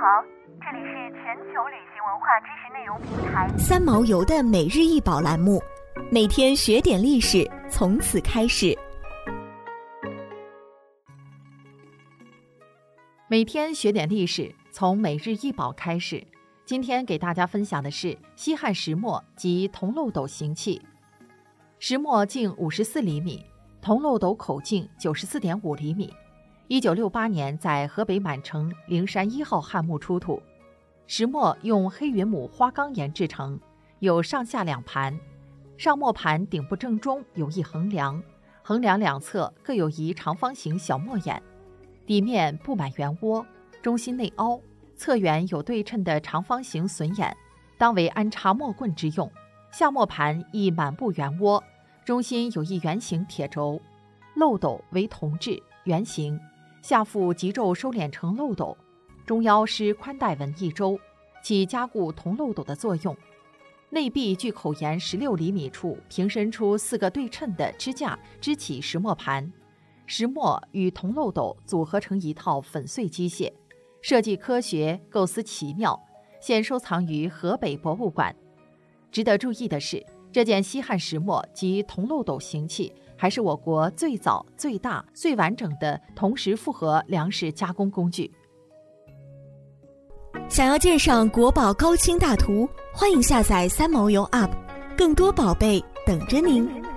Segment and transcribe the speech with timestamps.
[0.00, 0.22] 好，
[0.60, 5.60] 这里是全球旅行文化知识内容平台三毛游的每日一宝栏目，
[6.08, 8.78] 每天学点历史，从此开始。
[13.26, 16.24] 每天学点历史，从每日一宝开始。
[16.64, 20.80] 今天给大家分享的是西汉石磨及铜漏斗形器。
[21.80, 23.44] 石磨径五十四厘米，
[23.82, 26.14] 铜漏斗口径九十四点五厘米。
[26.70, 30.42] 一九六八年在河北满城灵山一号汉墓出土。
[31.06, 33.58] 石磨用黑云母花岗岩制成，
[34.00, 35.18] 有上下两盘，
[35.78, 38.22] 上磨盘顶部正中有一横梁，
[38.62, 41.42] 横梁两侧各有一长方形小磨眼，
[42.04, 43.46] 底面布满圆窝，
[43.80, 44.60] 中心内凹。
[44.94, 47.34] 侧缘有对称的长方形榫眼，
[47.78, 49.30] 当为安插磨棍之用。
[49.72, 51.64] 下磨盘亦满布圆窝，
[52.04, 53.80] 中心有一圆形铁轴。
[54.34, 56.38] 漏斗为铜制，圆形，
[56.82, 58.76] 下腹极皱收敛成漏斗，
[59.26, 60.98] 中腰施宽带纹一周，
[61.42, 63.16] 起加固铜漏斗的作用。
[63.90, 69.50] 内壁距口沿十六厘米处平伸出四个对称的支架，支起石磨盘，
[70.06, 73.52] 石磨与铜漏斗组合成一套粉碎机械。
[74.00, 75.98] 设计科学，构思奇妙，
[76.40, 78.34] 现收藏于河北博物馆。
[79.10, 88.32] 值得注意的是，这件西汉石磨及铜漏斗形器，还是我国最早、最大、最完整的同时复合粮食加工工具。
[90.48, 94.50] 想要鉴赏国宝高清大图，欢迎下载三毛游 App，
[94.96, 96.87] 更多宝贝等着您。